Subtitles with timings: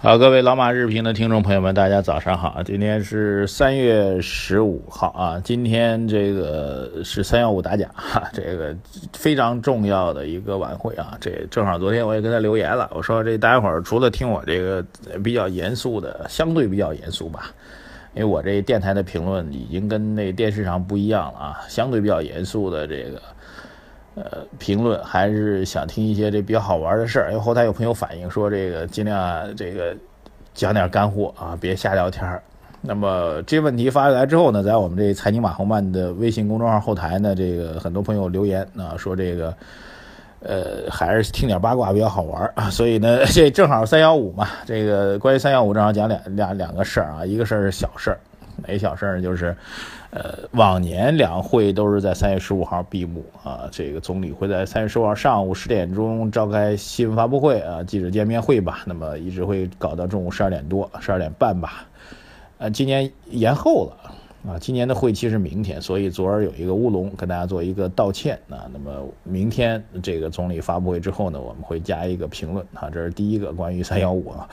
[0.00, 2.62] 好，各位老马日评的听众朋友们，大家早上好！
[2.62, 8.72] 今天是三月十五号啊，今天这个是三幺五打假哈，这个
[9.12, 11.18] 非常重要的一个晚会啊。
[11.20, 14.80] 这正好昨天我也跟他留言了，我说这大家伙儿除了听我这个
[15.24, 17.50] 比较严肃的，相对比较严肃吧，
[18.14, 23.20] 因为我这电台的评论已经跟那电视上不一样了啊，相对比较严肃的这个。
[24.18, 29.94] 呃，评论还是想听一些这比较好玩的事儿，因为后台有朋友反映说，这个尽量这个
[30.54, 32.42] 讲点干货啊，别瞎聊天儿。
[32.80, 39.52] 那么这问题发过来之后呢，在我们这财经马红曼的微信公众号后台呢，这个很多朋友留言啊，说这个
[40.40, 42.70] 呃还是听点八卦比较好玩啊。
[42.70, 48.18] 所以呢， 这正好三幺五嘛，这个关于三幺五正好讲两两两个事儿啊，一个事儿是小事儿，
[48.66, 49.56] 哪小事儿就是。
[50.10, 61.86] 呃，往年两会都是在三月十五号闭幕啊，这个总理会在三月十五号上午十点钟召开新闻发布会啊，记者见面会吧，那么一直会搞到中午十二点多、十二点半吧。
[62.56, 68.64] 呃，今年延后了啊，今年的会期是明天，所以昨儿有一个乌龙，跟大家做一个道歉啊。
[68.72, 74.48] 那么明天这个总理发布会之后呢，我们会加一个评论啊，这是第一个关于三幺五啊。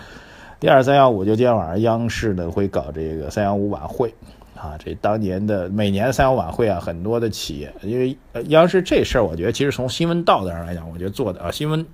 [0.66, 4.12] 第二三幺五就今天晚上央视呢会搞这个三幺五晚会。
[4.56, 11.86] 啊，这当年的每年三幺五晚会啊，很多的企业，因为央视这事儿，我觉得其实从新闻道德上来讲，我觉得做的啊，新闻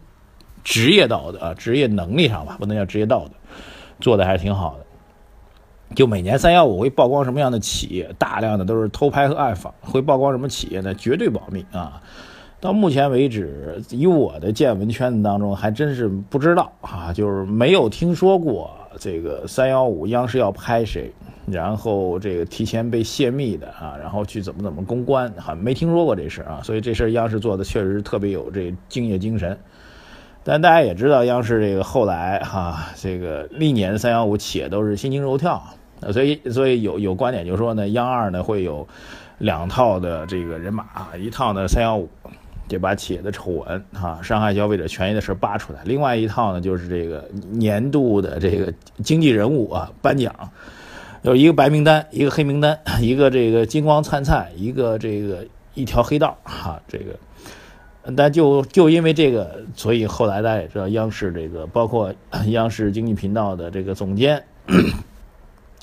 [0.63, 3.33] 职业道德啊，职业能力上吧，不能叫职业道德，
[3.99, 4.85] 做的还是挺好的。
[5.93, 10.95] 就每年三幺五会曝光什么样的企业，大量的都是偷拍和暗访，会曝光什么企业呢？
[10.95, 12.01] 绝对保密啊。
[12.61, 21.11] 到目前为止，以我的见闻圈子当中，还真是不知道啊，就是没有听说过这个三幺五央视要拍谁。
[21.47, 29.57] 然后这个提前被泄密的啊，然后去怎么怎么公关，哈，没听说过这事啊，所以这事央视做的确实特别有这敬业精神。
[30.43, 35.63] 但大家也知道，央视这个后来哈，这个历年三幺五企业都是心惊肉跳，
[36.13, 38.87] 所以所以有有观点就说呢，央二呢会有
[39.39, 42.07] 两套的这个人马啊，一套呢三幺五，
[42.75, 48.73] 得把企业的丑闻啊，伤害消费者权益的事扒出来；另外一套呢就是这个年度的这个
[49.03, 50.33] 经济人物啊颁奖。
[51.23, 55.45] 有一个白名单，一个黑名单，一个这个金光灿灿，一个这个
[55.75, 57.13] 一条黑道哈，这个，
[58.17, 62.11] 但就就因为这个，所以后来大家也知道，央视这个包括
[62.49, 64.43] 央视经济频道的这个总监、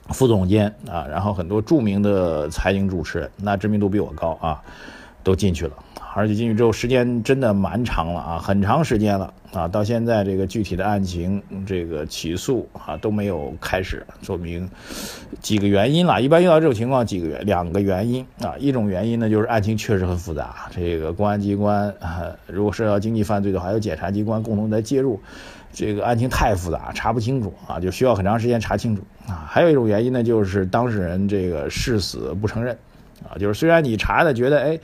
[0.09, 4.61] 副总监啊，然后很多著名的财经主持人，那知名度比我高啊，
[5.29, 5.73] 都进去了。
[6.15, 14.69] 而且进去之后时间真的蛮长了啊，很长时间了啊，到现在这个具体的案情、这个起诉啊都没有开始，说明
[15.39, 16.21] 几个原因了。
[16.21, 25.21] 一般遇到这种情况，几个原两个原因啊，一种原因呢就是案情确实很复杂，这个公安机关啊，如果涉及到经济犯罪的话，有检察机关共同在介入，
[25.73, 29.47] 这个案情太复杂，查不清楚啊，就需要很长时间查清楚啊。
[29.47, 32.77] 还有一种原因呢，就是当事人这个誓死不承认
[33.23, 34.81] 啊，就是虽然你查的觉得哎。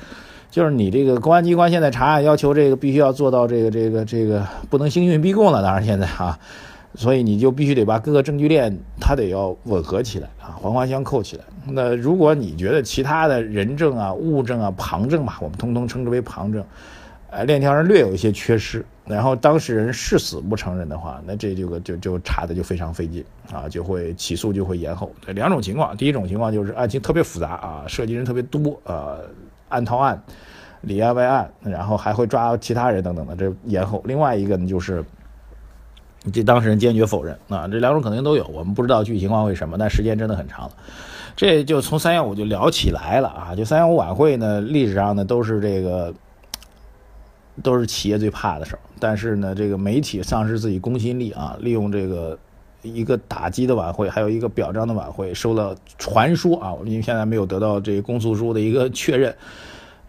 [0.55, 6.39] 就是你这个公安机关现在查案要求这个必须要做到这个这个这个不能刑讯逼供了，当然现在啊，
[6.95, 11.43] 所以你就必须得把各个证据链它得要吻合起来啊，环环相扣起来。
[11.67, 16.65] 那如果你觉得其他的人证啊、物证啊、旁证吧，我们通通称之为旁证，
[17.31, 25.11] 呃，链条上略有一些缺失，然后当事人誓死不承认的话，那这就个就就查的就非常费劲啊，就会起诉就会延后。
[25.27, 29.19] 两种情况，第一种情况就是案情特别复杂啊，涉及人特别多啊。
[29.69, 30.23] 案套案，
[30.83, 34.03] 里案外案，然后还会抓其他人等等的，这延后。
[34.05, 35.05] 另外一个呢，就是
[36.33, 40.73] 这当事人坚决否认啊，这两种可能都有，我们不知道具体情况为什么，但时间真的很长了。
[41.37, 46.15] 这就从三幺五就聊起来了啊，就三幺五晚会呢，历史上呢都是这个
[47.63, 52.39] 都是企业最怕的事儿，但是呢，这个媒体丧失自己公信力啊，利用这个。
[52.85, 59.35] 一个打击的晚会，还有一个表彰的晚会，收了传说啊，因为现在没有得到这个公诉书的一个确认，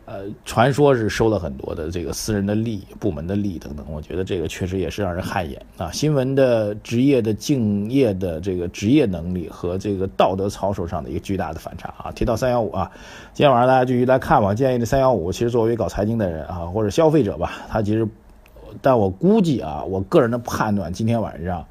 [0.05, 5.89] 呃，传说是收了很多的这个私人的利益、部门的利益等等，我觉得这个确实也是让人汗颜啊。
[5.91, 12.11] 新闻的职业的敬业的这个职业能力和这个道德操守上的一个巨大的反差啊。
[12.11, 12.91] 提到三幺五啊，
[13.33, 14.53] 今天晚上大家继续来看吧。
[14.53, 18.07] 建议这三幺五，其实作为搞财经的人啊，或者消费者吧，他其实，
[18.81, 21.65] 但我估计啊，我个人的判断，今天晚上。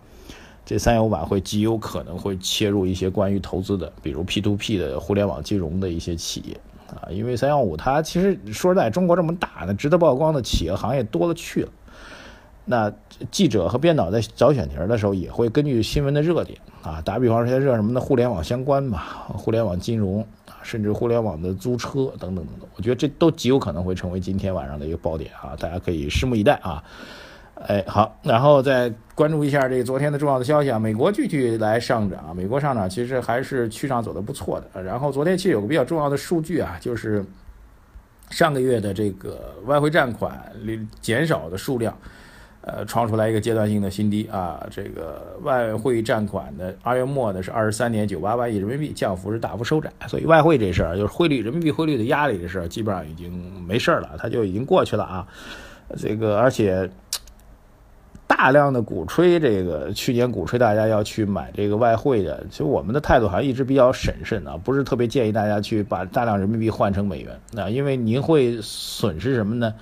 [0.64, 6.56] 这三幺五晚会极有可能会切入一些关于投资的，比如 P to P 的互联网金融的一些企业
[6.88, 11.68] 啊，因为三幺五它其实说实在，中国这么大，那值得曝光的企业行业多了去了。
[12.66, 12.90] 那
[13.30, 18.00] 记者和编导在找选题的时候，也会根据新闻的热点啊，打比方说现在热什么呢？
[18.00, 19.00] 互联网相关嘛，
[19.34, 26.82] 互联网金融啊，甚至互联网的租车等等等等，我觉得这都极有可能会成为今天晚上的一个爆点啊，大家可以拭目以待啊。
[27.54, 34.82] 哎，好，然后再关注一下这个昨天的重要的消息啊，美国继续来上涨，美国上涨其实还是趋上走的不错的。
[34.82, 37.24] 然后昨天其实有个比较重要的数据啊，就是
[38.30, 40.38] 上个月的这个外汇占款
[41.00, 41.96] 减少的数量。
[42.66, 44.66] 呃，创出来一个阶段性的新低啊！
[44.70, 49.92] 这个外汇占款的二月末的是二十三点九八万亿人民币，降幅是大幅收窄。
[50.08, 55.26] 所以外汇这事儿，就是汇率人民币汇率的压力这事儿，基本上已经没事儿了，它就已经过去了啊。
[55.98, 56.90] 这个而且
[58.36, 69.74] 大量的鼓吹这个，去年鼓吹大家要去买这个外汇的，其实我们的态度好像一直比较审慎啊，不是特别建议大家去把大量人民币换成美元啊，因为您会损失什么呢？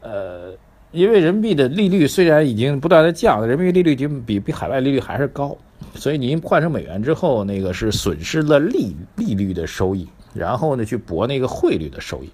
[0.00, 0.52] 呃。
[0.92, 5.54] 因为人民币的利率虽然已经不断的降，人民币利率已经比比海外利率还是高，
[5.94, 12.30] 所以您换成美元之后，那个是损失了利利率的收益，然后呢去博那个汇率的收益，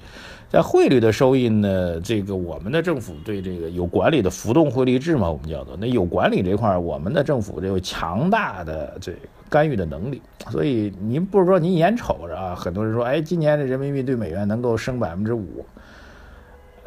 [0.53, 9.19] 在汇率的收益呢，这个我们的政府对这个有管理的浮动汇率制嘛，我们叫做那有管理这块，我们的政府有强大的这个
[9.49, 10.21] 干预的能力，
[10.51, 15.65] 所以您不是说您眼瞅着啊，很多人说，哎，今年的人民币对美元能够升百分之五。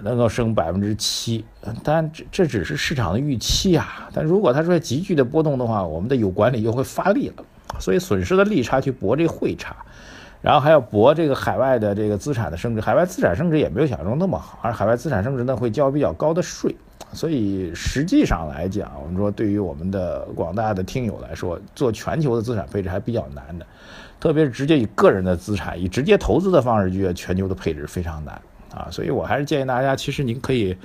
[0.04, 1.46] 能够升百分之七，
[1.82, 4.10] 但这这只是市场的预期啊。
[4.14, 7.36] 但如果它出现急剧的波动的话，我们的有管理又会发力了，
[7.80, 9.74] 所以损失的利差去博这汇差，
[10.46, 12.80] 然后还要博这个海外的这个资产的升值。
[12.80, 16.76] 海外资产升值也没有想象中那么好，而海外资产升值呢会交比较高的税，
[17.14, 23.66] 所以实际上来讲，我们说对于我们的广大的听友来说，做全球的资产配置还比较难的，
[24.20, 28.40] 特别是直接以个人的资产以直接投资的方式去全球的配置非常难。
[28.72, 30.78] 啊，所以我还是建议大家，其实您可以，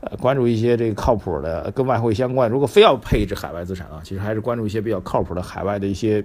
[0.00, 2.48] 呃，关注一些这个靠谱的跟外汇相关。
[2.48, 6.24] 如果非要配置海外资产啊，其实还是关注一些比较靠谱的海外的一些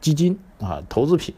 [0.00, 1.34] 基金啊，投资品，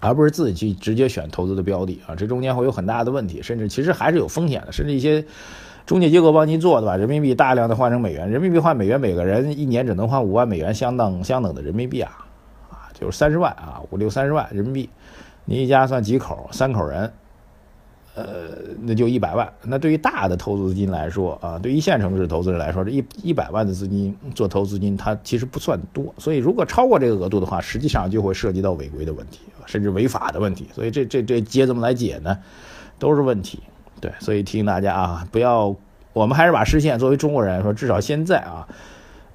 [0.00, 2.14] 而不是自己去直接选投资的标的啊。
[2.14, 4.72] 这中间会有很大的问题，甚至其实还是有风险的。
[4.72, 5.24] 甚至一些
[5.84, 12.26] 中介机构帮您做的吧，人民币大量的换成美元，人民币换美元，每个人一年只能换五万美元相当相等的人民币啊，
[12.70, 14.90] 啊，就是三十万啊，五六三十万人民币，
[15.44, 16.48] 您一家算几口？
[16.52, 17.12] 三口人。
[18.16, 18.24] 呃，
[18.80, 19.46] 那就一百万。
[19.62, 26.14] 那对于大的投资资金来说啊，对一线城市投资人来说，这一一百万的资金做投资金，它其实不算多。
[26.16, 30.66] 所以，如果超过这个额度的话，实际上就会涉及到违规的问题，甚至违法的问题。
[30.72, 32.38] 所以，这这这接怎么来解呢？
[32.98, 33.60] 都是问题。
[34.00, 35.76] 对，所以提醒大家啊，不要，
[36.14, 38.66] 我们还是把视线作为中国人来说，至少现在啊，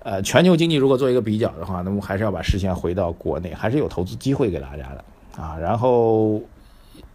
[0.01, 5.05] 呃，全球经济如果做一个比较的话，那么还是要把视线回到国内，还是有投资机会给大家的
[5.39, 5.55] 啊。
[5.59, 6.41] 然后。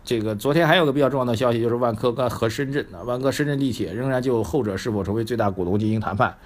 [0.06, 6.36] 这个昨天还有个比较重要的消息，就是万科跟和深圳的万科深圳地铁仍然就后者是否成为最大股东进行谈判。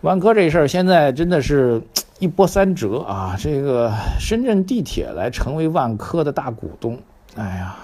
[0.00, 1.82] 万科这事儿现在真的是
[2.18, 3.36] 一波三折啊！
[3.38, 6.98] 这个深圳地铁来成为万科的大股东，
[7.34, 7.76] 哎呀，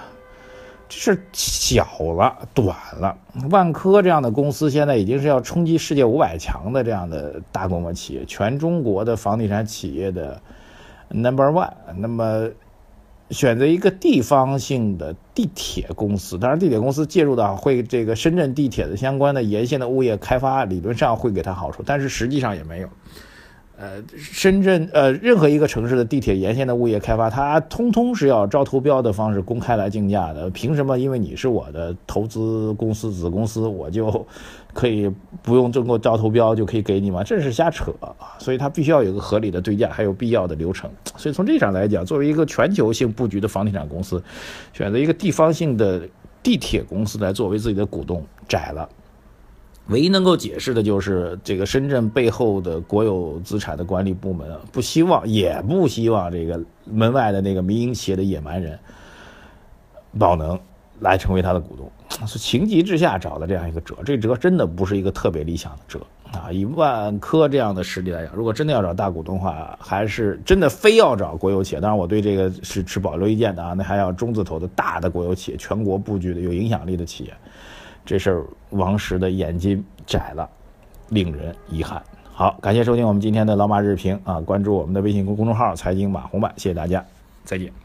[0.88, 1.87] 这是小
[2.17, 3.15] 了短了。
[3.50, 10.41] 万科这样的公司现在已经是要冲击世界五百强的这样的大规模企业，全中国的房地产企业的
[11.11, 11.70] number one。
[11.99, 12.49] 那么。
[13.32, 22.89] 选择一个地方性的地铁公司，当然地铁公司介入的会这个深圳地铁的相关的沿线的物业开发，理论上会给他好处，但是实际上也没有。
[23.82, 30.48] 呃，深圳呃，任何一个城市的地铁沿线的物业开发，它通通是要招投标的方式公开来竞价的。
[30.51, 30.96] 凭什么？
[30.96, 34.24] 因为你是我的投资公司子公司，我就
[34.72, 35.12] 可以
[35.43, 37.24] 不用经过招投标就可以给你吗？
[37.24, 37.93] 这是瞎扯！
[38.39, 40.89] 所以它必须要有个合理的对价，还有必要的流程。
[41.17, 44.22] 所以从这上来讲，作为一个全球性布局的房地产公司，
[44.72, 46.08] 选择一个地方性的
[46.41, 48.89] 地铁公司来作为自己的股东，窄了。
[49.89, 58.79] 唯一能够解释的就是这个深圳背后的国有资产的管理部门不希望，也不希望这个门外的那个民营企业的野蛮人
[60.19, 60.58] 宝能
[61.01, 61.91] 来成为他的股东，
[62.27, 63.96] 是情急之下找的这样一个辙。
[64.05, 65.98] 这辙真的不是一个特别理想的辙
[66.31, 66.53] 啊！
[66.53, 71.81] 以万科这样的实力来讲，如果真的要找大股东的话，还是真的非要找国有企业。
[71.81, 73.74] 当然，我对这个是持保留意见的啊。
[73.77, 77.34] 那还要中字头的大的国有企业，全国布局的有影响力的企业。
[78.05, 80.49] 这事儿王石的眼睛窄了，
[81.11, 82.03] 令人遗憾。
[82.32, 87.05] 好，感谢收听我们今天的老马日评啊，关注我们的微信公公众号“财经马红版”，谢谢大家，
[87.44, 87.81] 再见。